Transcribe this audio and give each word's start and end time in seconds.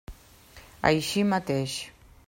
Així 0.91 1.27
mateix. 1.35 1.79